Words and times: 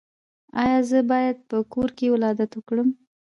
ایا 0.63 0.79
زه 0.89 0.99
باید 1.11 1.37
په 1.49 1.57
کور 1.73 1.89
ولادت 2.13 2.51
وکړم؟ 2.55 2.89